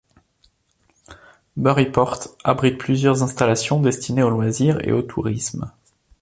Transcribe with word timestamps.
Burry 1.57 1.91
Port 1.91 2.29
abrite 2.43 2.79
plusieurs 2.79 3.21
installations 3.21 3.79
destinées 3.79 4.23
au 4.23 4.31
loisirs 4.31 4.79
et 4.83 4.91
au 4.93 5.03
tourisme. 5.03 5.69